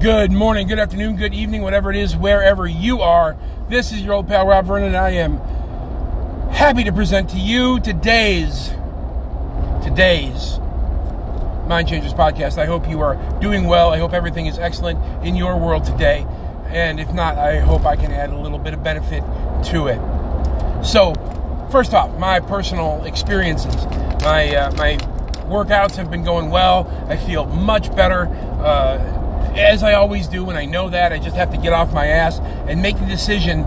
Good 0.00 0.30
morning, 0.30 0.68
good 0.68 0.78
afternoon, 0.78 1.16
good 1.16 1.34
evening, 1.34 1.62
whatever 1.62 1.90
it 1.90 1.96
is, 1.96 2.16
wherever 2.16 2.68
you 2.68 3.00
are. 3.00 3.36
This 3.68 3.90
is 3.90 4.00
your 4.00 4.14
old 4.14 4.28
pal 4.28 4.46
Rob 4.46 4.64
Vernon, 4.64 4.94
and 4.94 4.96
I 4.96 5.10
am 5.10 5.38
happy 6.52 6.84
to 6.84 6.92
present 6.92 7.30
to 7.30 7.36
you 7.36 7.80
today's 7.80 8.68
today's 9.82 10.60
Mind 11.66 11.88
Changers 11.88 12.14
podcast. 12.14 12.58
I 12.58 12.66
hope 12.66 12.88
you 12.88 13.00
are 13.00 13.16
doing 13.40 13.64
well. 13.64 13.92
I 13.92 13.98
hope 13.98 14.12
everything 14.12 14.46
is 14.46 14.56
excellent 14.56 15.00
in 15.26 15.34
your 15.34 15.58
world 15.58 15.82
today. 15.82 16.24
And 16.68 17.00
if 17.00 17.12
not, 17.12 17.36
I 17.36 17.58
hope 17.58 17.84
I 17.84 17.96
can 17.96 18.12
add 18.12 18.30
a 18.30 18.38
little 18.38 18.60
bit 18.60 18.74
of 18.74 18.84
benefit 18.84 19.24
to 19.72 19.88
it. 19.88 20.84
So, 20.84 21.12
first 21.72 21.92
off, 21.92 22.16
my 22.20 22.38
personal 22.38 23.02
experiences. 23.04 23.74
My 24.22 24.54
uh, 24.54 24.70
my 24.76 24.96
workouts 25.48 25.96
have 25.96 26.08
been 26.08 26.22
going 26.22 26.50
well. 26.50 26.86
I 27.08 27.16
feel 27.16 27.46
much 27.46 27.92
better. 27.96 28.28
Uh, 28.62 29.17
as 29.58 29.82
I 29.82 29.94
always 29.94 30.28
do, 30.28 30.44
when 30.44 30.56
I 30.56 30.64
know 30.64 30.88
that, 30.90 31.12
I 31.12 31.18
just 31.18 31.36
have 31.36 31.50
to 31.50 31.58
get 31.58 31.72
off 31.72 31.92
my 31.92 32.06
ass 32.06 32.38
and 32.68 32.80
make 32.80 32.98
the 32.98 33.06
decision 33.06 33.64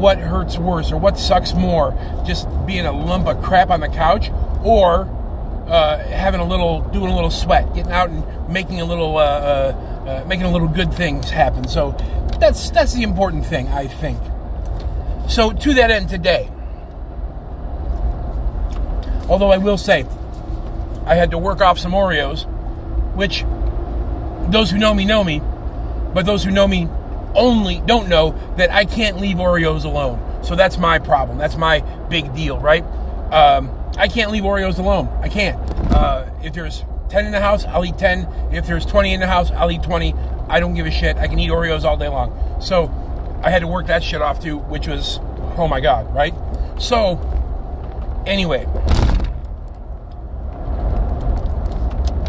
what 0.00 0.18
hurts 0.18 0.58
worse 0.58 0.92
or 0.92 0.96
what 0.98 1.18
sucks 1.18 1.54
more. 1.54 1.92
Just 2.26 2.48
being 2.66 2.86
a 2.86 2.92
lump 2.92 3.26
of 3.26 3.42
crap 3.42 3.70
on 3.70 3.80
the 3.80 3.88
couch 3.88 4.30
or 4.64 5.02
uh, 5.68 5.98
having 5.98 6.40
a 6.40 6.44
little, 6.44 6.80
doing 6.80 7.10
a 7.10 7.14
little 7.14 7.30
sweat, 7.30 7.74
getting 7.74 7.92
out 7.92 8.08
and 8.08 8.48
making 8.48 8.80
a 8.80 8.84
little, 8.84 9.18
uh, 9.18 9.22
uh, 9.22 10.04
uh, 10.06 10.24
making 10.26 10.46
a 10.46 10.50
little 10.50 10.68
good 10.68 10.92
things 10.94 11.30
happen. 11.30 11.68
So 11.68 11.92
that's 12.40 12.70
that's 12.70 12.94
the 12.94 13.02
important 13.02 13.46
thing, 13.46 13.68
I 13.68 13.88
think. 13.88 14.18
So 15.28 15.52
to 15.52 15.74
that 15.74 15.90
end, 15.90 16.08
today, 16.08 16.48
although 19.28 19.50
I 19.50 19.58
will 19.58 19.78
say, 19.78 20.06
I 21.04 21.14
had 21.14 21.30
to 21.32 21.38
work 21.38 21.60
off 21.60 21.78
some 21.78 21.92
Oreos, 21.92 22.46
which 23.14 23.44
those 24.50 24.70
who 24.70 24.78
know 24.78 24.94
me 24.94 25.04
know 25.04 25.22
me, 25.24 25.40
but 26.14 26.26
those 26.26 26.44
who 26.44 26.50
know 26.50 26.66
me 26.66 26.88
only 27.34 27.82
don't 27.86 28.08
know 28.08 28.32
that 28.56 28.70
I 28.70 28.84
can't 28.84 29.18
leave 29.18 29.36
Oreos 29.36 29.84
alone. 29.84 30.44
So 30.44 30.54
that's 30.54 30.78
my 30.78 30.98
problem. 30.98 31.38
That's 31.38 31.56
my 31.56 31.80
big 32.08 32.34
deal, 32.34 32.58
right? 32.58 32.82
Um, 33.32 33.70
I 33.98 34.08
can't 34.08 34.30
leave 34.30 34.44
Oreos 34.44 34.78
alone. 34.78 35.08
I 35.20 35.28
can't. 35.28 35.58
Uh, 35.92 36.30
if 36.42 36.54
there's 36.54 36.84
10 37.10 37.26
in 37.26 37.32
the 37.32 37.40
house, 37.40 37.64
I'll 37.64 37.84
eat 37.84 37.98
10. 37.98 38.52
If 38.52 38.66
there's 38.66 38.86
20 38.86 39.12
in 39.12 39.20
the 39.20 39.26
house, 39.26 39.50
I'll 39.50 39.70
eat 39.70 39.82
20. 39.82 40.14
I 40.48 40.60
don't 40.60 40.74
give 40.74 40.86
a 40.86 40.90
shit. 40.90 41.16
I 41.16 41.28
can 41.28 41.38
eat 41.38 41.50
Oreos 41.50 41.84
all 41.84 41.96
day 41.96 42.08
long. 42.08 42.60
So 42.60 42.90
I 43.42 43.50
had 43.50 43.60
to 43.60 43.68
work 43.68 43.86
that 43.88 44.02
shit 44.02 44.22
off 44.22 44.40
too, 44.40 44.58
which 44.58 44.86
was, 44.86 45.18
oh 45.56 45.66
my 45.68 45.80
God, 45.80 46.12
right? 46.14 46.34
So, 46.78 47.18
anyway, 48.26 48.64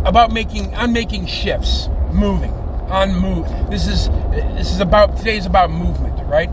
about 0.05 0.31
making, 0.31 0.73
I'm 0.75 0.93
making 0.93 1.27
shifts 1.27 1.89
moving, 2.13 2.51
on 2.89 3.13
move. 3.15 3.47
This 3.69 3.87
is 3.87 4.09
this 4.31 4.71
is 4.71 4.79
about 4.79 5.17
today's 5.17 5.45
about 5.45 5.71
movement, 5.71 6.25
right? 6.27 6.49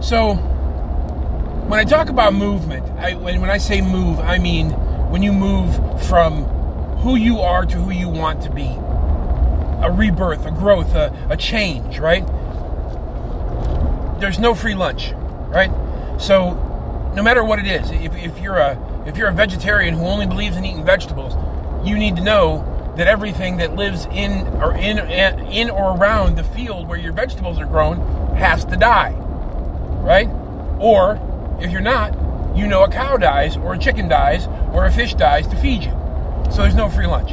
So 0.00 0.34
when 0.34 1.78
I 1.78 1.84
talk 1.84 2.08
about 2.08 2.34
movement, 2.34 2.84
I, 2.98 3.14
when 3.14 3.40
when 3.40 3.50
I 3.50 3.58
say 3.58 3.80
move, 3.80 4.18
I 4.20 4.38
mean 4.38 4.70
when 5.10 5.22
you 5.22 5.32
move 5.32 6.02
from 6.04 6.44
who 6.98 7.16
you 7.16 7.40
are 7.40 7.64
to 7.64 7.76
who 7.76 7.90
you 7.90 8.08
want 8.08 8.42
to 8.42 8.50
be, 8.50 8.66
a 9.84 9.90
rebirth, 9.90 10.44
a 10.46 10.50
growth, 10.50 10.94
a, 10.94 11.14
a 11.30 11.36
change, 11.36 11.98
right? 11.98 12.26
There's 14.20 14.38
no 14.38 14.54
free 14.54 14.74
lunch, 14.74 15.12
right? 15.48 15.70
So 16.20 16.54
no 17.14 17.22
matter 17.22 17.44
what 17.44 17.58
it 17.58 17.66
is, 17.66 17.90
if, 17.90 18.14
if 18.16 18.38
you're 18.40 18.58
a 18.58 19.04
if 19.06 19.16
you're 19.16 19.28
a 19.28 19.32
vegetarian 19.32 19.94
who 19.94 20.04
only 20.04 20.26
believes 20.26 20.56
in 20.56 20.64
eating 20.64 20.84
vegetables, 20.84 21.34
you 21.86 21.96
need 21.96 22.16
to 22.16 22.22
know 22.22 22.77
that 22.98 23.06
everything 23.06 23.58
that 23.58 23.76
lives 23.76 24.06
in 24.06 24.46
or 24.60 24.74
in 24.74 24.98
in 24.98 25.70
or 25.70 25.96
around 25.96 26.36
the 26.36 26.42
field 26.42 26.88
where 26.88 26.98
your 26.98 27.12
vegetables 27.12 27.58
are 27.58 27.66
grown 27.66 27.98
has 28.36 28.64
to 28.64 28.76
die, 28.76 29.12
right? 30.00 30.28
Or 30.80 31.20
if 31.60 31.70
you're 31.70 31.80
not, 31.80 32.12
you 32.56 32.66
know 32.66 32.82
a 32.82 32.90
cow 32.90 33.16
dies 33.16 33.56
or 33.56 33.74
a 33.74 33.78
chicken 33.78 34.08
dies 34.08 34.48
or 34.72 34.84
a 34.84 34.90
fish 34.90 35.14
dies 35.14 35.46
to 35.46 35.56
feed 35.56 35.84
you. 35.84 35.92
So 36.50 36.62
there's 36.62 36.74
no 36.74 36.90
free 36.90 37.06
lunch. 37.06 37.32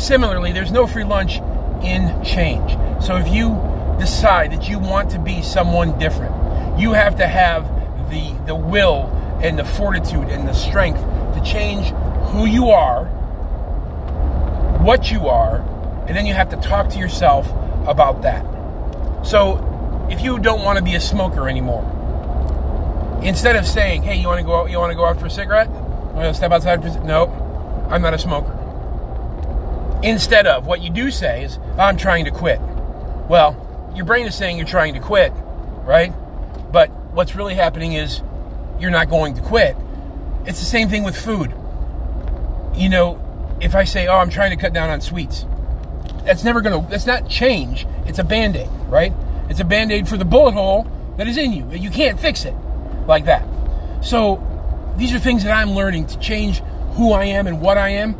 Similarly, 0.00 0.52
there's 0.52 0.72
no 0.72 0.86
free 0.86 1.04
lunch 1.04 1.38
in 1.82 2.22
change. 2.24 2.72
So 3.04 3.16
if 3.16 3.28
you 3.28 3.60
decide 3.98 4.52
that 4.52 4.68
you 4.68 4.78
want 4.78 5.10
to 5.10 5.18
be 5.18 5.42
someone 5.42 5.98
different, 5.98 6.78
you 6.78 6.92
have 6.92 7.16
to 7.16 7.26
have 7.26 7.64
the 8.10 8.32
the 8.46 8.54
will 8.54 9.10
and 9.42 9.58
the 9.58 9.64
fortitude 9.64 10.28
and 10.28 10.46
the 10.46 10.52
strength 10.52 11.00
to 11.00 11.42
change 11.44 11.88
who 12.30 12.46
you 12.46 12.68
are 12.68 13.10
what 14.84 15.10
you 15.10 15.28
are, 15.28 15.56
and 16.06 16.14
then 16.14 16.26
you 16.26 16.34
have 16.34 16.50
to 16.50 16.56
talk 16.56 16.90
to 16.90 16.98
yourself 16.98 17.50
about 17.86 18.20
that. 18.20 18.44
So, 19.24 20.06
if 20.10 20.20
you 20.20 20.38
don't 20.38 20.62
want 20.62 20.76
to 20.76 20.84
be 20.84 20.94
a 20.94 21.00
smoker 21.00 21.48
anymore, 21.48 21.82
instead 23.22 23.56
of 23.56 23.66
saying, 23.66 24.02
"Hey, 24.02 24.16
you 24.16 24.28
want 24.28 24.40
to 24.40 24.44
go 24.44 24.60
out? 24.60 24.70
You 24.70 24.78
want 24.78 24.90
to 24.90 24.96
go 24.96 25.06
out 25.06 25.18
for 25.18 25.26
a 25.26 25.30
cigarette? 25.30 25.70
Want 25.70 26.28
to 26.28 26.34
step 26.34 26.52
outside?" 26.52 26.82
For, 26.82 26.90
no, 27.00 27.32
I'm 27.90 28.02
not 28.02 28.12
a 28.12 28.18
smoker. 28.18 28.52
Instead 30.02 30.46
of 30.46 30.66
what 30.66 30.82
you 30.82 30.90
do 30.90 31.10
say 31.10 31.44
is, 31.44 31.58
"I'm 31.78 31.96
trying 31.96 32.26
to 32.26 32.30
quit." 32.30 32.60
Well, 33.26 33.56
your 33.94 34.04
brain 34.04 34.26
is 34.26 34.34
saying 34.34 34.58
you're 34.58 34.66
trying 34.66 34.92
to 34.94 35.00
quit, 35.00 35.32
right? 35.84 36.12
But 36.70 36.90
what's 37.14 37.34
really 37.34 37.54
happening 37.54 37.94
is 37.94 38.20
you're 38.78 38.90
not 38.90 39.08
going 39.08 39.34
to 39.36 39.40
quit. 39.40 39.76
It's 40.44 40.58
the 40.58 40.66
same 40.66 40.90
thing 40.90 41.04
with 41.04 41.16
food. 41.16 41.54
You 42.74 42.90
know, 42.90 43.18
if 43.60 43.74
I 43.74 43.84
say, 43.84 44.06
"Oh, 44.06 44.18
I'm 44.18 44.30
trying 44.30 44.50
to 44.50 44.56
cut 44.56 44.72
down 44.72 44.90
on 44.90 45.00
sweets," 45.00 45.46
that's 46.24 46.44
never 46.44 46.62
to. 46.62 46.86
That's 46.90 47.06
not 47.06 47.28
change. 47.28 47.86
It's 48.06 48.18
a 48.18 48.24
band 48.24 48.56
aid, 48.56 48.68
right? 48.88 49.12
It's 49.48 49.60
a 49.60 49.64
band 49.64 49.92
aid 49.92 50.08
for 50.08 50.16
the 50.16 50.24
bullet 50.24 50.54
hole 50.54 50.86
that 51.16 51.28
is 51.28 51.36
in 51.36 51.52
you. 51.52 51.70
You 51.72 51.90
can't 51.90 52.18
fix 52.18 52.44
it 52.44 52.54
like 53.06 53.26
that. 53.26 53.46
So 54.00 54.40
these 54.96 55.14
are 55.14 55.18
things 55.18 55.44
that 55.44 55.52
I'm 55.52 55.72
learning 55.72 56.06
to 56.06 56.18
change 56.18 56.62
who 56.92 57.12
I 57.12 57.24
am 57.24 57.46
and 57.46 57.60
what 57.60 57.78
I 57.78 57.90
am. 57.90 58.16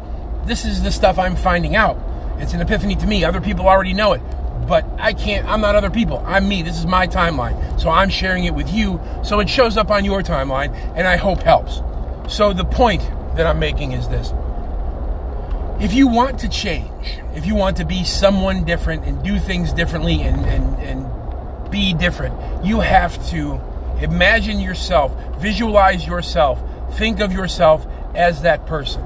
This 0.47 0.65
is 0.65 0.83
the 0.83 0.91
stuff 0.91 1.19
I'm 1.19 1.37
finding 1.37 1.77
out. 1.77 1.99
It's 2.39 2.53
an 2.53 2.61
epiphany 2.61 2.97
to 2.97 3.07
me. 3.07 3.25
Other 3.25 3.41
people 3.41 3.69
already 3.69 3.95
know 3.95 4.13
it, 4.13 4.21
but 4.67 4.85
I 4.99 5.13
can't. 5.13 5.47
I'm 5.49 5.61
not 5.61 5.77
other 5.77 5.91
people. 5.91 6.23
I'm 6.27 6.49
me. 6.49 6.63
This 6.63 6.79
is 6.79 6.87
my 6.87 7.07
timeline. 7.07 7.81
So 7.81 7.89
I'm 7.89 8.11
sharing 8.11 8.45
it 8.45 8.55
with 8.55 8.71
you. 8.73 9.01
So 9.23 9.41
it 9.41 9.49
shows 9.49 9.77
up 9.77 9.91
on 9.91 10.05
your 10.05 10.23
timeline, 10.23 10.75
and 10.97 11.07
I 11.07 11.17
hope 11.17 11.43
helps. 11.43 11.81
So 12.29 12.53
the 12.53 12.65
point 12.65 13.03
that 13.37 13.47
I'm 13.47 13.59
making 13.59 13.93
is 13.93 14.09
this 14.09 14.33
if 15.81 15.93
you 15.93 16.07
want 16.07 16.41
to 16.41 16.49
change, 16.49 17.19
if 17.35 17.47
you 17.47 17.55
want 17.55 17.79
to 17.79 17.85
be 17.85 18.05
someone 18.05 18.65
different 18.65 19.05
and 19.05 19.23
do 19.25 19.39
things 19.39 19.73
differently 19.73 20.23
and, 20.23 20.45
and, 20.47 20.79
and 20.81 21.71
be 21.71 21.93
different, 21.93 22.65
you 22.65 22.81
have 22.81 23.25
to 23.31 23.61
imagine 24.01 24.61
yourself, 24.61 25.13
visualize 25.39 26.07
yourself, 26.07 26.63
think 26.97 27.21
of 27.21 27.33
yourself 27.33 27.87
as 28.15 28.43
that 28.43 28.67
person. 28.67 29.03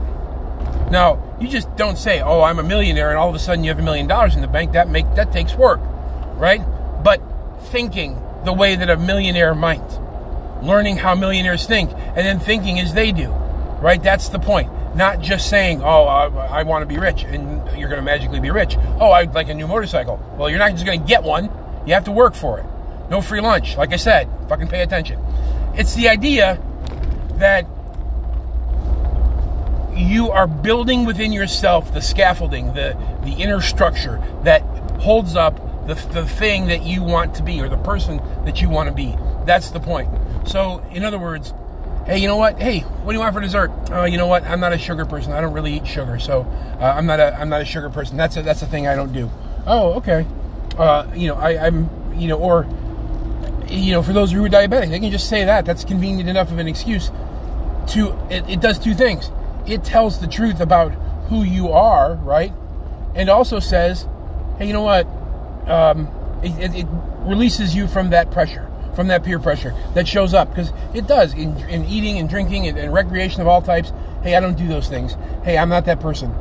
Now, 0.91 1.23
you 1.41 1.49
just 1.49 1.75
don't 1.77 1.97
say, 1.97 2.21
"Oh, 2.21 2.43
I'm 2.43 2.59
a 2.59 2.63
millionaire," 2.63 3.11
and 3.11 3.19
all 3.19 3.29
of 3.29 3.35
a 3.35 3.39
sudden 3.39 3.63
you 3.63 3.71
have 3.71 3.79
a 3.79 3.83
million 3.83 4.07
dollars 4.07 4.35
in 4.35 4.41
the 4.41 4.49
bank. 4.49 4.73
That 4.73 4.89
make 4.89 5.15
that 5.15 5.33
takes 5.33 5.55
work, 5.55 5.81
right? 6.37 6.63
But 7.03 7.21
thinking 7.65 8.21
the 8.45 8.53
way 8.53 8.75
that 8.77 8.89
a 8.89 8.97
millionaire 8.97 9.55
might, 9.55 9.83
learning 10.63 10.97
how 10.97 11.15
millionaires 11.15 11.67
think, 11.67 11.91
and 11.93 12.27
then 12.27 12.41
thinking 12.41 12.81
as 12.81 12.95
they 12.95 13.13
do, 13.13 13.29
right? 13.81 14.03
That's 14.03 14.29
the 14.31 14.39
point. 14.39 14.71
Not 14.95 15.21
just 15.21 15.49
saying, 15.49 15.83
oh, 15.83 16.05
I, 16.05 16.61
I 16.61 16.63
want 16.65 16.83
to 16.83 16.87
be 16.87 16.99
rich, 16.99 17.23
and 17.25 17.79
you're 17.79 17.89
going 17.89 18.01
to 18.01 18.05
magically 18.05 18.41
be 18.41 18.51
rich. 18.51 18.77
Oh, 19.01 19.11
I'd 19.11 19.35
like 19.35 19.49
a 19.49 19.55
new 19.55 19.67
motorcycle. 19.67 20.21
Well, 20.39 20.51
you're 20.51 20.59
not 20.59 20.73
just 20.73 20.85
going 20.85 21.01
to 21.01 21.07
get 21.07 21.23
one. 21.23 21.51
You 21.87 21.95
have 21.95 22.05
to 22.05 22.13
work 22.13 22.35
for 22.35 22.59
it. 22.59 22.67
No 23.11 23.21
free 23.21 23.41
lunch. 23.41 23.77
Like 23.77 23.93
I 23.93 23.97
said, 23.97 24.29
fucking 24.49 24.69
pay 24.69 24.83
attention. 24.83 25.23
It's 25.75 25.95
the 25.95 26.09
idea 26.09 26.61
that 27.37 27.67
you 29.97 30.31
are 30.31 30.47
building 30.47 31.05
within 31.05 31.33
yourself 31.33 31.93
the 31.93 32.01
scaffolding, 32.01 32.75
the, 32.75 32.97
the 33.25 33.33
inner 33.33 33.61
structure 33.61 34.23
that 34.43 34.63
holds 35.01 35.37
up 35.37 35.57
the, 35.87 35.95
the 36.13 36.27
thing 36.27 36.67
that 36.67 36.83
you 36.83 37.03
want 37.03 37.35
to 37.37 37.43
be 37.43 37.61
or 37.61 37.69
the 37.69 37.79
person 37.79 38.19
that 38.45 38.61
you 38.61 38.69
want 38.69 38.89
to 38.89 38.95
be. 38.95 39.17
That's 39.45 39.71
the 39.71 39.81
point. 39.81 40.09
So, 40.47 40.85
in 40.93 41.05
other 41.05 41.19
words, 41.19 41.53
hey, 42.09 42.19
you 42.19 42.27
know 42.27 42.37
what? 42.37 42.59
Hey, 42.59 42.81
what 42.81 43.13
do 43.13 43.19
you 43.19 43.21
want 43.21 43.35
for 43.35 43.41
dessert? 43.41 43.71
Oh, 43.91 44.05
you 44.05 44.17
know 44.17 44.27
what? 44.27 44.43
I'm 44.45 44.61
not 44.61 44.73
a 44.73 44.79
sugar 44.79 45.05
person. 45.05 45.33
I 45.33 45.41
don't 45.41 45.53
really 45.53 45.77
eat 45.77 45.87
sugar, 45.87 46.19
so 46.19 46.43
uh, 46.81 46.95
I'm 46.97 47.07
not 47.07 47.21
a 47.21 47.39
I'm 47.39 47.49
not 47.49 47.61
a 47.61 47.65
sugar 47.65 47.91
person. 47.91 48.17
That's 48.17 48.37
a, 48.37 48.43
that's 48.43 48.63
a 48.63 48.67
thing 48.67 48.87
I 48.87 48.97
don't 48.97 49.13
do. 49.13 49.31
Oh, 49.67 49.95
okay. 49.95 50.27
Uh, 50.77 51.07
you 51.15 51.29
know, 51.29 51.35
I, 51.35 51.67
I'm 51.67 51.89
you 52.19 52.29
know, 52.29 52.39
or 52.39 52.67
you 53.69 53.93
know, 53.93 54.03
for 54.03 54.13
those 54.13 54.33
who 54.33 54.45
are 54.45 54.49
diabetic, 54.49 54.89
they 54.89 54.99
can 54.99 55.11
just 55.11 55.29
say 55.29 55.45
that. 55.45 55.67
That's 55.67 55.85
convenient 55.85 56.29
enough 56.29 56.51
of 56.51 56.59
an 56.59 56.67
excuse. 56.67 57.11
To 57.89 58.19
it, 58.31 58.49
it 58.49 58.61
does 58.61 58.79
two 58.79 58.95
things. 58.95 59.31
It 59.67 59.85
tells 59.85 60.21
the 60.21 60.27
truth 60.27 60.61
about 60.61 60.93
who 61.29 61.43
you 61.43 61.69
are, 61.73 62.15
right? 62.15 62.53
And 63.15 63.29
also 63.29 63.61
says, 63.61 64.07
hey, 64.57 64.67
you 64.67 64.73
know 64.73 64.83
what? 64.83 65.07
Um, 65.69 66.09
it, 66.43 66.75
it 66.75 66.87
releases 67.21 67.75
you 67.75 67.87
from 67.87 68.11
that 68.11 68.31
pressure 68.31 68.68
from 68.99 69.07
that 69.07 69.23
peer 69.23 69.39
pressure 69.39 69.73
that 69.95 70.09
shows 70.09 70.35
up 70.35 70.51
because 70.51 70.73
it 70.93 71.07
does 71.07 71.33
in, 71.33 71.57
in, 71.69 71.85
eating 71.85 72.19
and 72.19 72.29
drinking 72.29 72.67
and, 72.67 72.77
and 72.77 72.93
recreation 72.93 73.41
of 73.41 73.47
all 73.47 73.63
types. 73.63 73.93
Hey, 74.25 74.35
I 74.35 74.41
don't 74.41 74.59
do 74.59 74.67
those 74.67 74.89
things. 74.89 75.17
Hey, 75.45 75.57
I'm 75.57 75.69
not 75.69 75.85
that 75.85 76.01
person. 76.01 76.35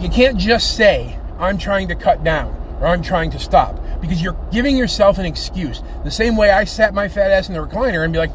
You 0.00 0.08
can't 0.08 0.38
just 0.38 0.74
say, 0.74 1.16
I'm 1.38 1.56
trying 1.56 1.86
to 1.86 1.94
cut 1.94 2.24
down 2.24 2.48
or 2.80 2.88
I'm 2.88 3.00
trying 3.00 3.30
to 3.30 3.38
stop 3.38 3.80
because 4.00 4.20
you're 4.20 4.36
giving 4.50 4.76
yourself 4.76 5.18
an 5.18 5.24
excuse. 5.24 5.84
The 6.02 6.10
same 6.10 6.36
way 6.36 6.50
I 6.50 6.64
sat 6.64 6.92
my 6.92 7.06
fat 7.06 7.30
ass 7.30 7.48
in 7.48 7.54
the 7.54 7.64
recliner 7.64 8.02
and 8.02 8.12
be 8.12 8.18
like, 8.18 8.32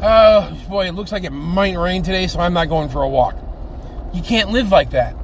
oh 0.00 0.58
boy, 0.66 0.88
it 0.88 0.92
looks 0.92 1.12
like 1.12 1.24
it 1.24 1.32
might 1.32 1.76
rain 1.76 2.02
today, 2.02 2.26
so 2.26 2.40
I'm 2.40 2.54
not 2.54 2.70
going 2.70 2.88
for 2.88 3.02
a 3.02 3.08
walk. 3.08 3.36
You 4.14 4.22
can't 4.22 4.48
live 4.48 4.70
like 4.70 4.92
that. 4.92 5.14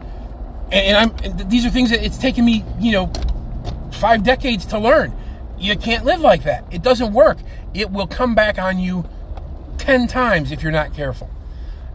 And, 0.71 0.99
I'm 0.99 1.17
and 1.25 1.51
these 1.51 1.65
are 1.65 1.71
things 1.71 1.89
that 1.93 2.05
it's 2.05 2.19
taken 2.19 2.45
me, 2.45 2.63
you 2.79 2.93
know, 2.93 3.11
five 3.93 4.23
decades 4.23 4.67
to 4.67 4.79
learn. 4.79 5.15
You 5.63 5.77
can't 5.77 6.05
live 6.05 6.21
like 6.21 6.43
that. 6.43 6.65
It 6.73 6.83
doesn't 6.83 7.13
work. 7.13 7.39
It 7.73 7.91
will 7.91 8.09
come 8.09 8.35
back 8.35 8.59
on 8.59 8.79
you 8.79 9.09
10 9.79 10.09
times 10.09 10.51
if 10.51 10.63
you're 10.63 10.73
not 10.73 10.93
careful. 10.93 11.31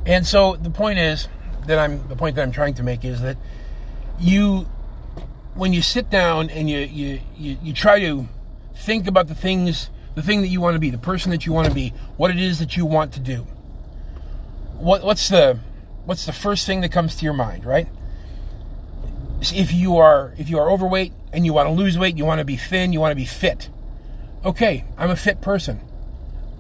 And 0.06 0.26
so 0.26 0.56
the 0.56 0.70
point 0.70 1.00
is 1.00 1.28
that 1.66 1.78
I'm 1.78 2.08
the 2.08 2.16
point 2.16 2.38
that 2.38 2.44
I'm 2.44 2.52
trying 2.54 2.76
to 2.76 2.84
make 2.84 3.04
is 3.04 3.22
that 3.22 3.36
you 4.20 4.68
when 5.54 5.74
you 5.74 5.82
sit 5.82 6.10
down 6.10 6.50
and 6.50 6.70
you 6.70 6.80
you 6.80 7.20
you, 7.38 7.58
you 7.62 7.74
try 7.74 8.00
to 8.00 8.30
think 8.74 9.06
about 9.06 9.28
the 9.28 9.36
things 9.36 9.90
the 10.16 10.22
thing 10.22 10.42
that 10.42 10.48
you 10.48 10.62
want 10.62 10.76
to 10.76 10.80
be, 10.80 10.90
the 10.90 10.98
person 10.98 11.30
that 11.32 11.46
you 11.46 11.52
want 11.52 11.68
to 11.68 11.74
be, 11.74 11.90
what 12.16 12.32
it 12.32 12.40
is 12.40 12.60
that 12.60 12.78
you 12.78 12.86
want 12.86 13.12
to 13.14 13.20
do. 13.20 13.46
What 14.78 15.04
what's 15.04 15.28
the 15.28 15.60
what's 16.06 16.26
the 16.26 16.32
first 16.32 16.66
thing 16.66 16.80
that 16.82 16.92
comes 16.94 17.16
to 17.18 17.26
your 17.26 17.34
mind, 17.34 17.66
right? 17.66 17.88
If 19.40 19.72
you 19.72 19.98
are 19.98 20.34
if 20.38 20.50
you 20.50 20.58
are 20.60 20.70
overweight 20.70 21.14
and 21.32 21.46
you 21.46 21.54
want 21.54 21.68
to 21.70 21.74
lose 21.74 21.98
weight, 21.98 22.18
you 22.18 22.26
want 22.26 22.40
to 22.40 22.46
be 22.46 22.58
thin, 22.58 22.92
you 22.94 23.00
want 23.00 23.12
to 23.12 23.16
be 23.16 23.26
fit. 23.26 23.70
Okay, 24.44 24.86
I'm 24.98 25.10
a 25.10 25.16
fit 25.16 25.42
person. 25.42 25.82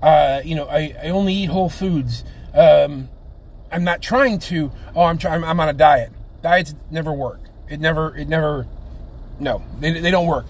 Uh, 0.01 0.41
you 0.45 0.56
know, 0.56 0.68
I, 0.68 0.95
I 1.03 1.09
only 1.09 1.33
eat 1.33 1.50
whole 1.50 1.69
foods. 1.69 2.24
Um, 2.53 3.09
I'm 3.71 3.83
not 3.83 4.01
trying 4.01 4.39
to. 4.39 4.71
Oh, 4.95 5.03
I'm 5.03 5.18
trying. 5.18 5.44
I'm 5.44 5.59
on 5.59 5.69
a 5.69 5.74
diet. 5.74 6.12
Diets 6.41 6.75
never 6.91 7.12
work. 7.12 7.39
It 7.68 7.79
never. 7.79 8.15
It 8.15 8.27
never. 8.27 8.68
No, 9.39 9.63
they, 9.80 10.00
they 10.00 10.12
don't 10.12 10.27
work. 10.27 10.45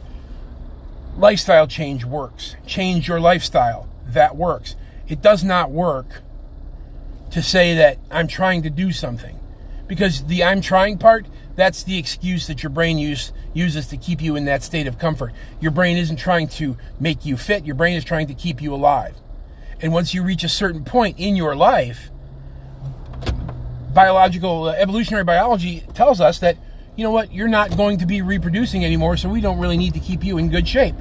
Lifestyle 1.18 1.68
change 1.68 2.06
works. 2.06 2.56
Change 2.66 3.08
your 3.08 3.20
lifestyle. 3.20 3.88
That 4.06 4.36
works. 4.36 4.76
It 5.08 5.22
does 5.22 5.44
not 5.44 5.72
work 5.72 6.22
to 7.32 7.42
say 7.42 7.76
that 7.76 7.98
I'm 8.12 8.28
trying 8.28 8.64
to 8.64 8.70
do 8.70 8.92
something, 8.92 9.40
because 9.88 10.26
the 10.26 10.44
I'm 10.44 10.62
trying 10.62 10.98
part. 10.98 11.26
That's 11.58 11.82
the 11.84 11.98
excuse 11.98 12.46
that 12.48 12.62
your 12.62 12.70
brain 12.70 13.00
use, 13.00 13.34
uses 13.52 13.88
to 13.88 13.98
keep 13.98 14.22
you 14.22 14.36
in 14.36 14.46
that 14.46 14.62
state 14.62 14.86
of 14.86 15.00
comfort. 15.00 15.34
Your 15.60 15.72
brain 15.72 15.98
isn't 15.98 16.18
trying 16.18 16.48
to 16.50 16.78
make 17.00 17.26
you 17.26 17.36
fit. 17.36 17.66
Your 17.66 17.74
brain 17.74 17.98
is 17.98 18.06
trying 18.06 18.28
to 18.28 18.36
keep 18.36 18.62
you 18.62 18.76
alive. 18.76 19.16
And 19.82 19.92
once 19.92 20.14
you 20.14 20.22
reach 20.22 20.44
a 20.44 20.50
certain 20.50 20.86
point 20.86 21.18
in 21.18 21.36
your 21.36 21.56
life, 21.56 22.12
biological 23.94 24.66
uh, 24.66 24.74
evolutionary 24.74 25.24
biology 25.24 25.84
tells 25.96 26.22
us 26.22 26.38
that 26.40 26.58
you 26.96 27.04
know 27.04 27.10
what 27.10 27.34
you're 27.34 27.48
not 27.48 27.76
going 27.76 27.98
to 27.98 28.06
be 28.06 28.22
reproducing 28.22 28.86
anymore 28.86 29.18
so 29.18 29.28
we 29.28 29.42
don't 29.42 29.58
really 29.58 29.78
need 29.78 29.96
to 29.96 30.00
keep 30.00 30.24
you 30.24 30.38
in 30.38 30.50
good 30.50 30.68
shape 30.68 30.94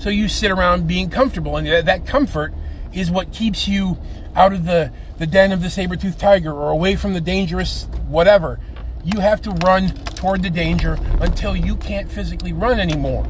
so 0.00 0.10
you 0.10 0.28
sit 0.28 0.50
around 0.50 0.88
being 0.88 1.08
comfortable 1.08 1.56
and 1.56 1.68
that 1.86 2.04
comfort 2.04 2.52
is 2.92 3.12
what 3.12 3.32
keeps 3.32 3.68
you 3.68 3.96
out 4.34 4.52
of 4.52 4.64
the 4.64 4.90
the 5.18 5.26
den 5.26 5.52
of 5.52 5.62
the 5.62 5.70
saber-toothed 5.70 6.18
tiger 6.18 6.52
or 6.52 6.70
away 6.70 6.96
from 6.96 7.12
the 7.12 7.20
dangerous 7.20 7.84
whatever 8.08 8.58
you 9.04 9.20
have 9.20 9.40
to 9.42 9.50
run 9.64 9.88
toward 10.14 10.42
the 10.42 10.50
danger 10.50 10.98
until 11.20 11.56
you 11.56 11.76
can't 11.76 12.10
physically 12.10 12.52
run 12.52 12.78
anymore 12.78 13.24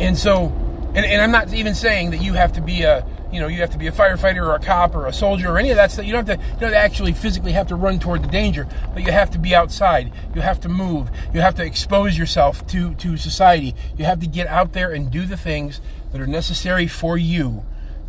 and 0.00 0.16
so 0.16 0.46
and, 0.94 1.04
and 1.04 1.20
i'm 1.20 1.30
not 1.30 1.52
even 1.52 1.74
saying 1.74 2.10
that 2.10 2.18
you 2.22 2.34
have 2.34 2.52
to 2.52 2.60
be 2.60 2.82
a 2.82 3.06
you 3.34 3.40
know 3.40 3.48
you 3.48 3.60
have 3.60 3.70
to 3.70 3.78
be 3.78 3.88
a 3.88 3.92
firefighter 3.92 4.46
or 4.46 4.54
a 4.54 4.60
cop 4.60 4.94
or 4.94 5.06
a 5.06 5.12
soldier 5.12 5.50
or 5.50 5.58
any 5.58 5.70
of 5.70 5.76
that 5.76 5.90
stuff. 5.90 6.06
You 6.06 6.12
don't 6.12 6.26
have 6.26 6.38
to 6.38 6.46
you 6.54 6.60
don't 6.60 6.72
actually 6.72 7.12
physically 7.12 7.50
have 7.52 7.66
to 7.66 7.74
run 7.74 7.98
toward 7.98 8.22
the 8.22 8.28
danger, 8.28 8.68
but 8.94 9.02
you 9.02 9.10
have 9.10 9.30
to 9.32 9.38
be 9.38 9.54
outside. 9.54 10.12
You 10.34 10.40
have 10.40 10.60
to 10.60 10.68
move. 10.68 11.10
You 11.32 11.40
have 11.40 11.56
to 11.56 11.64
expose 11.64 12.16
yourself 12.16 12.64
to 12.68 12.94
to 12.94 13.16
society. 13.16 13.74
You 13.98 14.04
have 14.04 14.20
to 14.20 14.28
get 14.28 14.46
out 14.46 14.72
there 14.72 14.92
and 14.92 15.10
do 15.10 15.26
the 15.26 15.36
things 15.36 15.80
that 16.12 16.20
are 16.20 16.28
necessary 16.28 16.86
for 16.86 17.18
you 17.18 17.64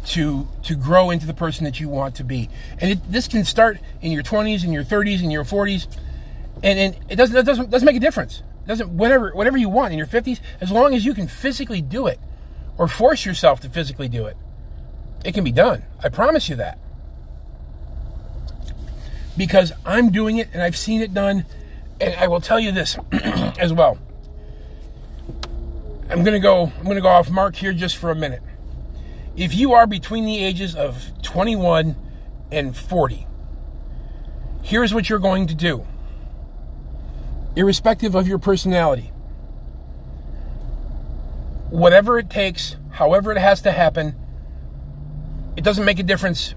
to 0.08 0.48
to 0.64 0.76
grow 0.76 1.10
into 1.10 1.26
the 1.26 1.34
person 1.34 1.64
that 1.66 1.80
you 1.80 1.90
want 1.90 2.16
to 2.16 2.24
be. 2.24 2.50
And 2.80 2.92
it, 2.92 3.12
this 3.12 3.28
can 3.28 3.44
start 3.44 3.80
in 4.02 4.12
your 4.12 4.24
20s, 4.24 4.64
in 4.64 4.72
your 4.72 4.84
30s, 4.84 5.24
in 5.24 5.32
your 5.32 5.44
40s, 5.44 5.88
and, 6.64 6.80
and 6.80 6.98
it 7.10 7.16
doesn't 7.16 7.36
it 7.36 7.46
doesn't 7.46 7.70
doesn't 7.70 7.86
make 7.86 7.96
a 7.96 8.00
difference. 8.00 8.44
It 8.66 8.68
doesn't 8.68 8.90
whatever 8.90 9.32
whatever 9.32 9.58
you 9.58 9.70
want 9.70 9.92
in 9.92 9.98
your 9.98 10.08
50s, 10.08 10.40
as 10.62 10.72
long 10.72 10.94
as 10.94 11.06
you 11.06 11.14
can 11.14 11.28
physically 11.28 11.82
do 11.82 12.08
it 12.08 12.20
or 12.78 12.88
force 12.88 13.26
yourself 13.26 13.60
to 13.62 13.70
physically 13.70 14.08
do 14.08 14.26
it. 14.26 14.38
It 15.24 15.34
can 15.34 15.44
be 15.44 15.52
done. 15.52 15.84
I 16.04 16.10
promise 16.10 16.50
you 16.50 16.56
that. 16.58 16.78
Because 19.38 19.74
I'm 19.86 20.12
doing 20.12 20.38
it 20.38 20.50
and 20.54 20.62
I've 20.62 20.78
seen 20.78 21.02
it 21.02 21.14
done. 21.14 21.46
And 22.00 22.14
I 22.16 22.28
will 22.28 22.42
tell 22.42 22.60
you 22.60 22.72
this 22.72 22.98
as 23.12 23.74
well. 23.74 23.98
I'm 26.10 26.24
to 26.24 26.40
go 26.40 26.72
I'm 26.80 26.86
to 26.86 27.02
go 27.02 27.08
off 27.08 27.30
mark 27.30 27.56
here 27.56 27.74
just 27.74 27.98
for 27.98 28.12
a 28.12 28.16
minute. 28.16 28.42
If 29.38 29.54
you 29.54 29.74
are 29.74 29.86
between 29.86 30.26
the 30.26 30.44
ages 30.44 30.76
of 30.76 31.12
21 31.22 31.96
and 32.52 32.76
40, 32.76 33.28
here's 34.64 34.94
what 34.94 35.10
you're 35.10 35.20
going 35.20 35.48
to 35.48 35.56
do. 35.56 35.86
Irrespective 37.56 38.16
of 38.16 38.28
your 38.28 38.40
personality, 38.40 39.12
whatever 41.70 42.18
it 42.18 42.30
takes, 42.30 42.78
however 42.92 43.32
it 43.32 43.38
has 43.38 43.62
to 43.62 43.74
happen, 43.74 44.16
it 45.58 45.64
doesn't 45.64 45.86
make 45.86 46.00
a 46.00 46.04
difference 46.04 46.52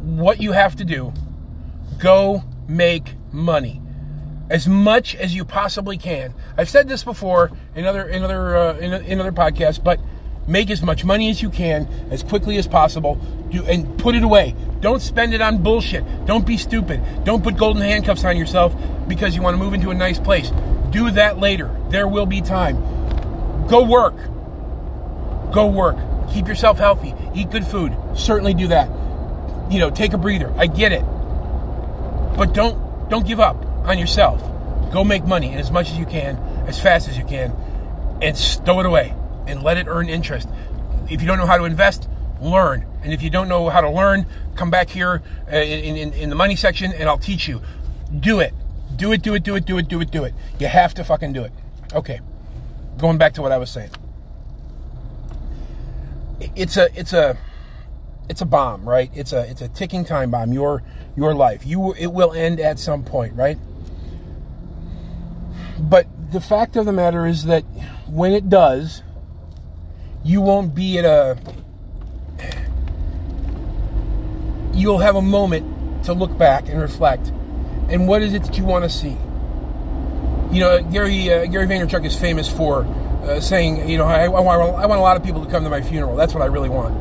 what 0.00 0.40
you 0.40 0.52
have 0.52 0.74
to 0.76 0.84
do. 0.84 1.12
Go 1.98 2.42
make 2.66 3.14
money 3.32 3.80
as 4.50 4.66
much 4.66 5.14
as 5.14 5.34
you 5.34 5.44
possibly 5.44 5.96
can. 5.96 6.34
I've 6.56 6.68
said 6.68 6.88
this 6.88 7.04
before 7.04 7.50
in 7.74 7.84
other 7.84 8.08
in 8.08 8.22
other 8.22 8.56
uh, 8.56 8.76
in, 8.76 8.92
in 8.92 9.20
other 9.20 9.32
podcasts, 9.32 9.82
but 9.82 10.00
make 10.46 10.70
as 10.70 10.82
much 10.82 11.04
money 11.04 11.30
as 11.30 11.40
you 11.40 11.50
can 11.50 11.88
as 12.10 12.22
quickly 12.22 12.56
as 12.58 12.66
possible. 12.66 13.16
Do 13.50 13.64
and 13.64 13.98
put 13.98 14.14
it 14.14 14.22
away. 14.22 14.54
Don't 14.80 15.00
spend 15.00 15.34
it 15.34 15.40
on 15.40 15.62
bullshit. 15.62 16.04
Don't 16.26 16.46
be 16.46 16.56
stupid. 16.56 17.00
Don't 17.24 17.42
put 17.42 17.56
golden 17.56 17.82
handcuffs 17.82 18.24
on 18.24 18.36
yourself 18.36 18.74
because 19.08 19.34
you 19.34 19.42
want 19.42 19.54
to 19.54 19.62
move 19.62 19.74
into 19.74 19.90
a 19.90 19.94
nice 19.94 20.18
place. 20.18 20.50
Do 20.90 21.10
that 21.12 21.38
later. 21.38 21.74
There 21.88 22.06
will 22.06 22.26
be 22.26 22.40
time. 22.40 22.76
Go 23.68 23.84
work. 23.84 24.16
Go 25.52 25.68
work. 25.68 25.96
Keep 26.32 26.48
yourself 26.48 26.78
healthy. 26.78 27.14
Eat 27.34 27.50
good 27.50 27.66
food. 27.66 27.96
Certainly 28.14 28.54
do 28.54 28.68
that. 28.68 28.88
You 29.70 29.78
know, 29.78 29.90
take 29.90 30.12
a 30.12 30.18
breather. 30.18 30.52
I 30.56 30.66
get 30.66 30.92
it. 30.92 31.04
But 32.36 32.52
don't 32.52 33.08
don't 33.08 33.26
give 33.26 33.40
up 33.40 33.64
on 33.86 33.98
yourself. 33.98 34.42
Go 34.92 35.04
make 35.04 35.24
money 35.24 35.54
as 35.54 35.70
much 35.70 35.90
as 35.90 35.98
you 35.98 36.06
can, 36.06 36.36
as 36.66 36.78
fast 36.80 37.08
as 37.08 37.16
you 37.16 37.24
can, 37.24 37.52
and 38.20 38.36
stow 38.36 38.80
it 38.80 38.86
away 38.86 39.14
and 39.46 39.62
let 39.62 39.76
it 39.76 39.86
earn 39.88 40.08
interest. 40.08 40.48
If 41.10 41.20
you 41.20 41.26
don't 41.26 41.38
know 41.38 41.46
how 41.46 41.58
to 41.58 41.64
invest, 41.64 42.08
learn. 42.40 42.86
And 43.02 43.12
if 43.12 43.22
you 43.22 43.30
don't 43.30 43.48
know 43.48 43.68
how 43.68 43.80
to 43.80 43.90
learn, 43.90 44.26
come 44.54 44.70
back 44.70 44.88
here 44.90 45.22
uh, 45.52 45.56
in, 45.56 45.96
in, 45.96 46.12
in 46.14 46.28
the 46.30 46.36
money 46.36 46.56
section 46.56 46.92
and 46.92 47.08
I'll 47.08 47.18
teach 47.18 47.46
you. 47.48 47.60
Do 48.18 48.40
it. 48.40 48.54
Do 48.96 49.12
it, 49.12 49.22
do 49.22 49.34
it, 49.34 49.42
do 49.42 49.56
it, 49.56 49.66
do 49.66 49.78
it, 49.78 49.88
do 49.88 50.00
it, 50.00 50.10
do 50.10 50.24
it. 50.24 50.34
You 50.58 50.68
have 50.68 50.94
to 50.94 51.04
fucking 51.04 51.32
do 51.32 51.44
it. 51.44 51.52
Okay. 51.92 52.20
Going 52.96 53.18
back 53.18 53.34
to 53.34 53.42
what 53.42 53.52
I 53.52 53.58
was 53.58 53.70
saying 53.70 53.90
it's 56.56 56.76
a 56.76 56.88
it's 56.98 57.12
a 57.12 57.36
it's 58.28 58.40
a 58.40 58.46
bomb, 58.46 58.88
right? 58.88 59.10
It's 59.14 59.32
a 59.32 59.48
it's 59.48 59.60
a 59.60 59.68
ticking 59.68 60.04
time 60.04 60.30
bomb. 60.30 60.52
Your 60.52 60.82
your 61.16 61.34
life. 61.34 61.66
You 61.66 61.94
it 61.94 62.08
will 62.08 62.32
end 62.32 62.60
at 62.60 62.78
some 62.78 63.04
point, 63.04 63.34
right? 63.34 63.58
But 65.78 66.06
the 66.32 66.40
fact 66.40 66.76
of 66.76 66.86
the 66.86 66.92
matter 66.92 67.26
is 67.26 67.44
that 67.44 67.62
when 68.06 68.32
it 68.32 68.48
does, 68.48 69.02
you 70.24 70.40
won't 70.40 70.74
be 70.74 70.98
at 70.98 71.04
a 71.04 71.38
you'll 74.72 74.98
have 74.98 75.16
a 75.16 75.22
moment 75.22 76.04
to 76.06 76.12
look 76.12 76.36
back 76.36 76.68
and 76.68 76.80
reflect. 76.80 77.28
And 77.88 78.08
what 78.08 78.22
is 78.22 78.34
it 78.34 78.42
that 78.44 78.58
you 78.58 78.64
want 78.64 78.84
to 78.84 78.90
see? 78.90 79.16
You 80.50 80.60
know, 80.60 80.82
Gary 80.82 81.32
uh, 81.32 81.46
Gary 81.46 81.66
Vaynerchuk 81.66 82.04
is 82.04 82.16
famous 82.16 82.50
for 82.50 82.84
uh, 83.24 83.40
saying, 83.40 83.88
you 83.88 83.98
know, 83.98 84.04
I, 84.04 84.24
I, 84.24 84.28
want, 84.28 84.76
I 84.76 84.86
want 84.86 84.98
a 84.98 85.02
lot 85.02 85.16
of 85.16 85.24
people 85.24 85.44
to 85.44 85.50
come 85.50 85.64
to 85.64 85.70
my 85.70 85.80
funeral. 85.80 86.16
That's 86.16 86.34
what 86.34 86.42
I 86.42 86.46
really 86.46 86.68
want. 86.68 86.94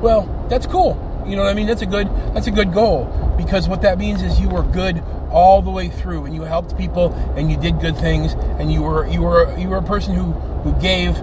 Well, 0.00 0.46
that's 0.48 0.66
cool. 0.66 1.00
You 1.26 1.36
know 1.36 1.42
what 1.42 1.50
I 1.50 1.54
mean? 1.54 1.66
That's 1.66 1.82
a 1.82 1.86
good 1.86 2.08
that's 2.34 2.46
a 2.46 2.50
good 2.50 2.72
goal 2.72 3.06
because 3.38 3.68
what 3.68 3.82
that 3.82 3.98
means 3.98 4.22
is 4.22 4.38
you 4.38 4.48
were 4.48 4.62
good 4.62 5.02
all 5.30 5.62
the 5.62 5.70
way 5.70 5.88
through 5.88 6.26
and 6.26 6.34
you 6.34 6.42
helped 6.42 6.76
people 6.76 7.12
and 7.36 7.50
you 7.50 7.56
did 7.56 7.80
good 7.80 7.96
things 7.96 8.34
and 8.34 8.70
you 8.70 8.82
were 8.82 9.06
you 9.08 9.22
were 9.22 9.56
you 9.58 9.68
were 9.68 9.78
a 9.78 9.82
person 9.82 10.14
who 10.14 10.32
who 10.32 10.72
gave 10.80 11.16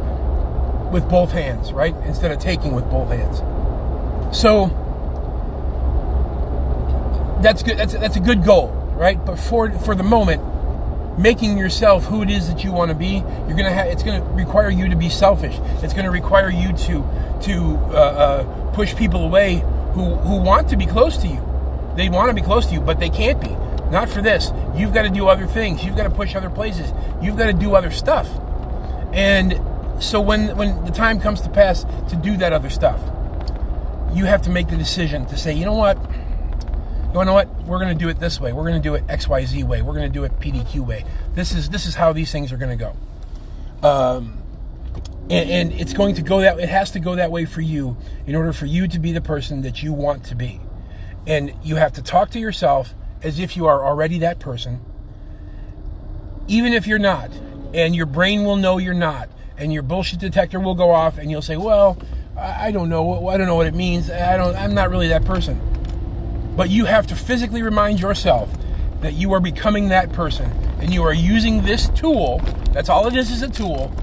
with 0.92 1.10
both 1.10 1.32
hands, 1.32 1.72
right? 1.74 1.96
Instead 2.06 2.32
of 2.32 2.40
taking 2.40 2.74
with 2.74 2.90
both 2.90 3.10
hands. 3.10 3.40
So 4.38 4.68
that's 7.42 7.64
good 7.64 7.78
that's 7.78 7.94
that's 7.94 8.16
a 8.16 8.20
good 8.20 8.44
goal, 8.44 8.70
right? 8.96 9.24
But 9.26 9.38
for 9.38 9.72
for 9.72 9.96
the 9.96 10.04
moment, 10.04 10.42
making 11.18 11.58
yourself 11.58 12.06
who 12.06 12.22
it 12.24 12.30
is 12.30 12.48
that 12.48 12.64
you 12.64 12.72
want 12.72 12.90
to 12.90 12.96
be, 12.96 13.24
you're 13.48 13.58
gonna 13.58 13.72
have. 13.72 13.88
It's 13.88 14.04
gonna 14.04 14.24
require 14.34 14.70
you 14.70 14.90
to 14.90 14.96
be 14.96 15.10
selfish. 15.10 15.58
It's 15.84 15.94
gonna 15.94 16.12
require 16.12 16.50
you 16.50 16.74
to 16.74 17.04
to 17.44 17.78
uh, 17.90 17.96
uh, 17.96 18.72
push 18.74 18.96
people 18.96 19.26
away 19.26 19.64
who 19.94 20.16
who 20.16 20.42
want 20.42 20.70
to 20.70 20.78
be 20.78 20.86
close 20.86 21.18
to 21.18 21.28
you. 21.28 21.42
They 21.96 22.10
want 22.10 22.30
to 22.30 22.34
be 22.34 22.42
close 22.42 22.68
to 22.68 22.74
you, 22.74 22.82
but 22.82 23.00
they 23.00 23.10
can't 23.10 23.42
be. 23.42 23.50
Not 23.92 24.08
for 24.08 24.22
this. 24.22 24.52
You've 24.76 24.94
got 24.94 25.02
to 25.02 25.10
do 25.10 25.28
other 25.28 25.46
things. 25.46 25.84
You've 25.84 25.98
got 25.98 26.04
to 26.04 26.10
push 26.10 26.36
other 26.36 26.50
places. 26.50 26.92
You've 27.22 27.38
got 27.38 27.48
to 27.48 27.54
do 27.54 27.76
other 27.76 27.92
stuff. 27.92 28.30
And 29.12 29.60
so 30.02 30.20
when 30.20 30.56
when 30.58 30.84
the 30.86 30.92
time 30.92 31.20
comes 31.20 31.42
to 31.42 31.50
pass 31.50 31.84
to 32.10 32.16
do 32.16 32.38
that 32.38 32.54
other 32.54 32.70
stuff, 32.70 33.00
you 34.14 34.26
have 34.26 34.42
to 34.44 34.50
make 34.50 34.68
the 34.68 34.78
decision 34.78 35.26
to 35.28 35.38
say, 35.38 35.54
you 35.54 35.66
know 35.66 35.76
what? 35.76 35.98
You 37.14 37.26
know 37.26 37.34
what? 37.34 37.54
We're 37.64 37.80
going 37.80 37.96
to 37.96 38.00
do 38.04 38.10
it 38.10 38.20
this 38.20 38.40
way. 38.40 38.54
We're 38.54 38.68
going 38.70 38.82
to 38.82 38.90
do 38.90 38.96
it 38.96 39.06
XYZ 39.08 39.64
way. 39.66 39.82
We're 39.82 39.94
going 39.94 40.12
to 40.12 40.14
do 40.14 40.24
it 40.24 40.40
PDQ 40.40 40.86
way. 40.86 41.06
This 41.34 41.54
is 41.54 41.70
this 41.70 41.86
is 41.86 41.96
how 41.96 42.14
these 42.14 42.32
things 42.32 42.52
are 42.52 42.58
going 42.58 42.78
to 42.78 42.94
go. 43.82 43.88
Um, 43.88 44.38
and, 45.30 45.50
and 45.50 45.74
it's 45.74 45.94
going 45.94 46.16
to 46.16 46.22
go 46.22 46.42
that 46.42 46.60
it 46.60 46.70
has 46.70 46.92
to 46.92 47.00
go 47.00 47.16
that 47.16 47.32
way 47.32 47.46
for 47.46 47.62
you 47.62 47.98
in 48.26 48.36
order 48.36 48.54
for 48.54 48.66
you 48.66 48.88
to 48.88 49.00
be 49.00 49.12
the 49.12 49.22
person 49.22 49.62
that 49.62 49.84
you 49.84 49.94
want 49.94 50.26
to 50.26 50.36
be. 50.36 50.60
And 51.28 51.54
you 51.64 51.76
have 51.76 51.94
to 51.94 52.02
talk 52.02 52.32
to 52.32 52.40
yourself 52.40 52.94
as 53.24 53.40
if 53.40 53.56
you 53.56 53.68
are 53.68 53.86
already 53.86 54.20
that 54.20 54.40
person, 54.40 54.82
even 56.48 56.74
if 56.74 56.88
you're 56.88 57.00
not. 57.00 57.32
And 57.74 57.96
your 57.96 58.06
brain 58.06 58.44
will 58.44 58.58
know 58.58 58.78
you're 58.78 58.94
not. 58.94 59.30
And 59.62 59.72
your 59.72 59.84
bullshit 59.84 60.18
detector 60.18 60.60
will 60.60 60.74
go 60.74 60.90
off 60.90 61.20
and 61.20 61.30
you'll 61.30 61.44
say, 61.44 61.56
well, 61.56 61.96
I 62.36 62.72
don't 62.72 62.90
know. 62.90 63.28
I 63.28 63.38
don't 63.38 63.46
know 63.46 63.56
what 63.56 63.68
it 63.68 63.76
means. 63.76 64.10
I 64.10 64.36
don't, 64.36 64.56
I'm 64.56 64.74
not 64.74 64.90
really 64.90 65.10
that 65.10 65.24
person. 65.24 65.62
But 66.56 66.72
you 66.72 66.86
have 66.86 67.06
to 67.08 67.16
physically 67.16 67.62
remind 67.62 68.00
yourself 68.00 68.50
that 69.02 69.14
you 69.14 69.34
are 69.34 69.40
becoming 69.40 69.90
that 69.90 70.12
person 70.14 70.50
and 70.80 70.92
you 70.92 71.04
are 71.04 71.14
using 71.14 71.62
this 71.62 71.90
tool. 71.90 72.40
That's 72.72 72.90
all 72.90 73.06
it 73.06 73.16
is, 73.16 73.30
is 73.30 73.44
a 73.44 73.50
tool 73.50 73.94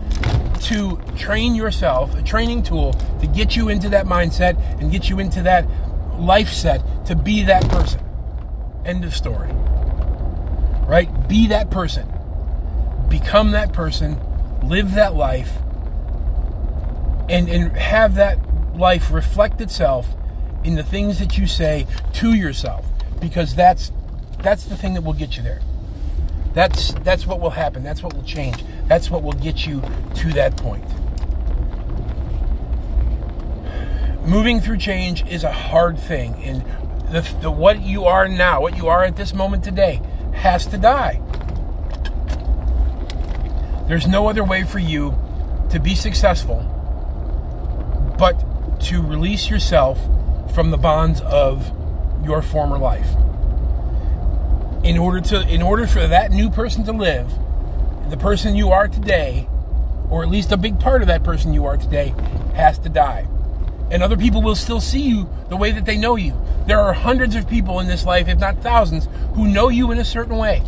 to 0.61 0.97
train 1.17 1.57
yourself, 1.57 2.15
a 2.15 2.23
training 2.23 2.63
tool 2.63 2.93
to 3.21 3.27
get 3.27 3.57
you 3.57 3.69
into 3.69 3.89
that 3.89 4.07
mindset 4.07 4.57
and 4.81 4.93
get 4.93 5.11
you 5.11 5.19
into 5.19 5.43
that 5.43 5.67
life 6.21 6.51
set 6.51 6.83
to 7.07 7.17
be 7.17 7.43
that 7.43 7.69
person. 7.69 8.01
End 8.85 9.05
of 9.05 9.13
story. 9.13 9.51
Right? 10.87 11.09
Be 11.29 11.49
that 11.49 11.69
person. 11.73 12.09
Become 13.09 13.51
that 13.53 13.73
person. 13.73 14.21
Live 14.63 14.95
that 14.95 15.15
life. 15.15 15.53
And, 17.29 17.49
and 17.49 17.77
have 17.77 18.15
that 18.15 18.39
life 18.77 19.11
reflect 19.11 19.61
itself 19.61 20.15
in 20.65 20.77
the 20.77 20.83
things 20.83 21.19
that 21.19 21.37
you 21.37 21.47
say 21.47 21.87
to 22.15 22.35
yourself. 22.35 22.87
Because 23.21 23.55
that's 23.55 23.93
that's 24.43 24.65
the 24.65 24.77
thing 24.77 24.95
that 24.95 25.03
will 25.03 25.13
get 25.13 25.37
you 25.37 25.43
there. 25.43 25.61
That's 26.55 26.93
that's 27.05 27.27
what 27.27 27.41
will 27.41 27.51
happen. 27.51 27.83
That's 27.83 28.03
what 28.03 28.15
will 28.15 28.23
change. 28.23 28.65
That's 28.87 29.11
what 29.11 29.23
will 29.23 29.33
get 29.33 29.67
you 29.67 29.83
to 30.17 30.33
that 30.35 30.57
point. 30.57 30.85
Moving 34.27 34.61
through 34.61 34.79
change 34.79 35.27
is 35.27 35.43
a 35.43 35.53
hard 35.53 35.99
thing, 35.99 36.35
and 36.45 36.63
the, 37.13 37.27
the 37.41 37.51
what 37.51 37.81
you 37.81 38.05
are 38.05 38.29
now, 38.29 38.61
what 38.61 38.77
you 38.77 38.89
are 38.89 39.03
at 39.05 39.17
this 39.17 39.33
moment 39.33 39.65
today, 39.65 40.01
has 40.35 40.67
to 40.67 40.79
die. 40.79 41.21
There's 43.89 44.07
no 44.07 44.29
other 44.29 44.45
way 44.45 44.65
for 44.65 44.79
you 44.79 45.19
to 45.71 45.81
be 45.81 45.95
successful 45.95 46.61
but 48.19 48.81
to 48.81 49.01
release 49.01 49.49
yourself 49.49 49.99
from 50.55 50.71
the 50.71 50.77
bonds 50.77 51.23
of 51.23 51.73
your 52.25 52.43
former 52.43 52.77
life. 52.77 53.09
In 54.85 54.99
order 54.99 55.21
to 55.23 55.41
in 55.49 55.63
order 55.63 55.87
for 55.87 56.07
that 56.07 56.31
new 56.31 56.51
person 56.51 56.85
to 56.85 56.93
live, 56.93 57.33
the 58.11 58.17
person 58.17 58.57
you 58.57 58.71
are 58.73 58.89
today, 58.89 59.49
or 60.11 60.23
at 60.23 60.29
least 60.29 60.53
a 60.53 60.57
big 60.57 60.79
part 60.79 61.01
of 61.01 61.09
that 61.09 61.23
person 61.23 61.55
you 61.55 61.65
are 61.65 61.79
today, 61.79 62.15
has 62.55 62.79
to 62.81 62.91
die. 62.91 63.27
And 63.91 64.03
other 64.03 64.19
people 64.19 64.43
will 64.43 64.55
still 64.55 64.83
see 64.83 65.01
you 65.01 65.31
the 65.49 65.57
way 65.57 65.73
that 65.73 65.87
they 65.87 65.97
know 65.97 66.17
you. 66.17 66.35
There 66.67 66.79
are 66.79 66.93
hundreds 66.93 67.35
of 67.35 67.49
people 67.49 67.81
in 67.81 67.87
this 67.87 68.05
life, 68.05 68.29
if 68.29 68.39
not 68.39 68.63
thousands, 68.63 69.09
who 69.35 69.49
know 69.49 69.71
you 69.71 69.91
in 69.93 69.99
a 69.99 70.05
certain 70.05 70.37
way 70.37 70.63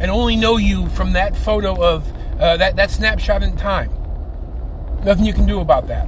and 0.00 0.10
only 0.10 0.36
know 0.36 0.56
you 0.56 0.88
from 0.90 1.12
that 1.12 1.36
photo 1.36 1.82
of 1.82 2.06
uh, 2.38 2.56
that, 2.56 2.76
that 2.76 2.90
snapshot 2.90 3.42
in 3.42 3.56
time. 3.56 3.90
Nothing 5.04 5.24
you 5.24 5.32
can 5.32 5.46
do 5.46 5.60
about 5.60 5.88
that. 5.88 6.04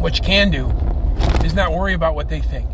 What 0.00 0.18
you 0.18 0.24
can 0.24 0.50
do 0.50 0.68
is 1.44 1.54
not 1.54 1.72
worry 1.72 1.94
about 1.94 2.14
what 2.14 2.28
they 2.28 2.40
think. 2.40 2.68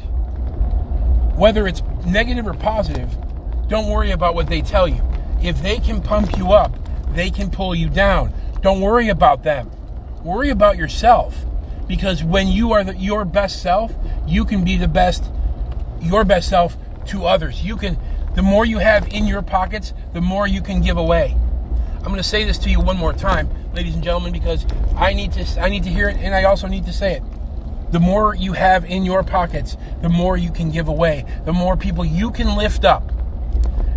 Whether 1.36 1.66
it's 1.66 1.82
negative 2.06 2.46
or 2.46 2.54
positive, 2.54 3.10
don't 3.68 3.88
worry 3.88 4.10
about 4.10 4.34
what 4.34 4.48
they 4.48 4.62
tell 4.62 4.86
you. 4.86 5.02
If 5.42 5.62
they 5.62 5.78
can 5.78 6.00
pump 6.00 6.36
you 6.38 6.52
up, 6.52 6.72
they 7.14 7.30
can 7.30 7.50
pull 7.50 7.74
you 7.74 7.88
down. 7.88 8.32
Don't 8.62 8.80
worry 8.80 9.08
about 9.08 9.42
them. 9.42 9.70
Worry 10.22 10.50
about 10.50 10.76
yourself. 10.76 11.44
Because 11.86 12.24
when 12.24 12.48
you 12.48 12.72
are 12.72 12.84
the, 12.84 12.96
your 12.96 13.24
best 13.24 13.62
self, 13.62 13.92
you 14.26 14.44
can 14.44 14.64
be 14.64 14.76
the 14.76 14.88
best, 14.88 15.24
your 16.00 16.24
best 16.24 16.48
self 16.48 16.76
to 17.08 17.26
others. 17.26 17.64
You 17.64 17.76
can, 17.76 17.98
the 18.34 18.42
more 18.42 18.64
you 18.64 18.78
have 18.78 19.08
in 19.08 19.26
your 19.26 19.42
pockets, 19.42 19.92
the 20.12 20.20
more 20.20 20.46
you 20.46 20.60
can 20.60 20.80
give 20.80 20.96
away. 20.96 21.36
I'm 22.06 22.12
going 22.12 22.22
to 22.22 22.28
say 22.28 22.44
this 22.44 22.58
to 22.58 22.70
you 22.70 22.78
one 22.78 22.96
more 22.96 23.12
time, 23.12 23.50
ladies 23.74 23.96
and 23.96 24.04
gentlemen, 24.04 24.32
because 24.32 24.64
I 24.94 25.12
need 25.12 25.32
to, 25.32 25.60
I 25.60 25.68
need 25.68 25.82
to 25.82 25.90
hear 25.90 26.08
it, 26.08 26.18
and 26.18 26.36
I 26.36 26.44
also 26.44 26.68
need 26.68 26.86
to 26.86 26.92
say 26.92 27.14
it. 27.16 27.22
The 27.90 27.98
more 27.98 28.32
you 28.32 28.52
have 28.52 28.84
in 28.84 29.04
your 29.04 29.24
pockets, 29.24 29.76
the 30.02 30.08
more 30.08 30.36
you 30.36 30.52
can 30.52 30.70
give 30.70 30.86
away. 30.86 31.24
The 31.44 31.52
more 31.52 31.76
people 31.76 32.04
you 32.04 32.30
can 32.30 32.54
lift 32.54 32.84
up, 32.84 33.10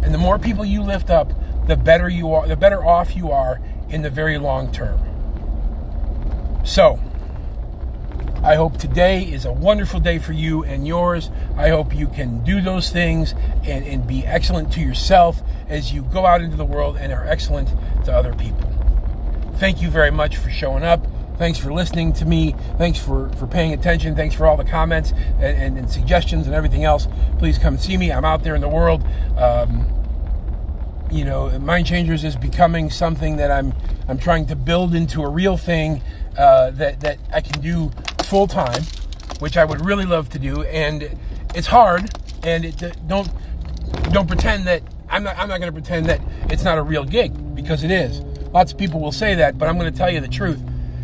and 0.01 0.11
the 0.11 0.17
more 0.17 0.39
people 0.39 0.65
you 0.65 0.81
lift 0.81 1.11
up, 1.11 1.31
the 1.67 1.77
better 1.77 2.09
you 2.09 2.33
are, 2.33 2.47
the 2.47 2.55
better 2.55 2.83
off 2.83 3.15
you 3.15 3.29
are 3.29 3.61
in 3.89 4.01
the 4.01 4.09
very 4.09 4.39
long 4.39 4.71
term. 4.71 4.99
So, 6.65 6.99
I 8.41 8.55
hope 8.55 8.77
today 8.77 9.23
is 9.23 9.43
a 9.43 9.51
wonderful 9.51 9.99
day 9.99 10.17
for 10.17 10.31
you 10.31 10.63
and 10.63 10.87
yours. 10.87 11.29
I 11.57 11.69
hope 11.69 11.93
you 11.93 12.07
can 12.07 12.41
do 12.45 12.61
those 12.61 12.89
things 12.89 13.33
and, 13.65 13.85
and 13.85 14.07
be 14.07 14.25
excellent 14.25 14.71
to 14.73 14.79
yourself 14.79 15.41
as 15.67 15.91
you 15.91 16.03
go 16.03 16.25
out 16.25 16.41
into 16.41 16.55
the 16.55 16.65
world 16.65 16.95
and 16.95 17.11
are 17.11 17.25
excellent 17.25 17.67
to 18.05 18.13
other 18.13 18.33
people. 18.33 18.71
Thank 19.55 19.81
you 19.81 19.89
very 19.89 20.11
much 20.11 20.37
for 20.37 20.49
showing 20.49 20.83
up. 20.83 21.05
Thanks 21.37 21.59
for 21.59 21.73
listening 21.73 22.13
to 22.13 22.25
me. 22.25 22.55
Thanks 22.77 22.97
for, 22.97 23.29
for 23.33 23.45
paying 23.45 23.73
attention. 23.73 24.15
Thanks 24.15 24.35
for 24.35 24.45
all 24.45 24.55
the 24.55 24.63
comments 24.63 25.11
and, 25.11 25.43
and, 25.43 25.77
and 25.77 25.91
suggestions 25.91 26.47
and 26.47 26.55
everything 26.55 26.85
else. 26.85 27.09
Please 27.39 27.57
come 27.57 27.77
see 27.77 27.97
me. 27.97 28.09
I'm 28.09 28.25
out 28.25 28.43
there 28.43 28.55
in 28.55 28.61
the 28.61 28.69
world. 28.69 29.05
Um, 29.37 29.85
you 31.11 31.25
know, 31.25 31.57
Mind 31.59 31.87
Changers 31.87 32.23
is 32.23 32.35
becoming 32.35 32.89
something 32.89 33.37
that 33.37 33.51
I'm 33.51 33.73
I'm 34.07 34.17
trying 34.17 34.47
to 34.47 34.55
build 34.55 34.95
into 34.95 35.23
a 35.23 35.29
real 35.29 35.57
thing 35.57 36.01
uh, 36.37 36.71
that 36.71 36.99
that 37.01 37.17
I 37.33 37.41
can 37.41 37.61
do 37.61 37.91
full 38.23 38.47
time, 38.47 38.83
which 39.39 39.57
I 39.57 39.65
would 39.65 39.83
really 39.85 40.05
love 40.05 40.29
to 40.29 40.39
do. 40.39 40.63
And 40.63 41.17
it's 41.55 41.67
hard. 41.67 42.09
And 42.43 42.65
it, 42.65 43.07
don't 43.07 43.29
don't 44.11 44.27
pretend 44.27 44.65
that 44.67 44.83
I'm 45.09 45.23
not. 45.23 45.37
I'm 45.37 45.49
not 45.49 45.59
going 45.59 45.73
to 45.73 45.73
pretend 45.73 46.05
that 46.07 46.21
it's 46.49 46.63
not 46.63 46.77
a 46.77 46.83
real 46.83 47.03
gig 47.03 47.55
because 47.55 47.83
it 47.83 47.91
is. 47.91 48.21
Lots 48.51 48.71
of 48.71 48.77
people 48.77 48.99
will 48.99 49.11
say 49.11 49.35
that, 49.35 49.57
but 49.57 49.67
I'm 49.69 49.77
going 49.77 49.91
to 49.91 49.97
tell 49.97 50.09
you 50.09 50.19
the 50.19 50.27
truth. 50.27 50.61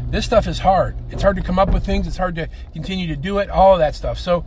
This 0.10 0.26
stuff 0.26 0.48
is 0.48 0.60
hard. 0.60 0.96
It's 1.10 1.22
hard 1.22 1.36
to 1.36 1.42
come 1.42 1.60
up 1.60 1.74
with 1.74 1.86
things. 1.86 2.08
It's 2.08 2.18
hard 2.18 2.36
to 2.36 2.48
continue 2.74 3.08
to 3.08 3.16
do 3.16 3.40
it. 3.40 3.50
All 3.50 3.74
of 3.74 3.80
that 3.80 3.96
stuff. 3.96 4.18
So 4.20 4.46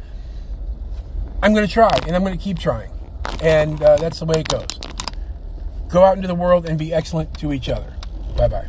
I'm 1.43 1.53
going 1.53 1.67
to 1.67 1.73
try, 1.73 1.91
and 2.07 2.17
I'm 2.17 2.25
going 2.25 2.37
to 2.37 2.43
keep 2.43 2.59
trying, 2.59 2.91
and 3.43 3.83
uh, 3.83 3.97
that's 3.97 4.21
the 4.21 4.25
way 4.25 4.41
it 4.41 4.49
goes. 4.49 4.67
Go 5.89 6.05
out 6.05 6.17
into 6.17 6.29
the 6.29 6.35
world 6.35 6.67
and 6.67 6.79
be 6.79 6.93
excellent 6.93 7.39
to 7.39 7.53
each 7.53 7.69
other. 7.69 7.95
Bye 8.37 8.49
bye. 8.49 8.69